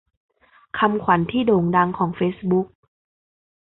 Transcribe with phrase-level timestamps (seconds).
[0.77, 2.67] คำขวัญที่โด่งดังของเฟซบุ๊ก